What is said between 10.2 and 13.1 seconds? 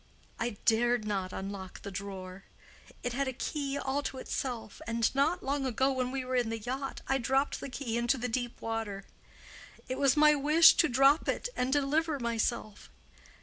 wish to drop it and deliver myself.